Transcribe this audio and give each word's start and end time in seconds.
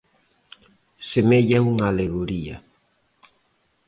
Semella 1.09 1.57
unha 1.71 1.85
alegoría. 1.91 2.55